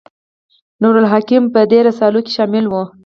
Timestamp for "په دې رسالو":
1.53-2.19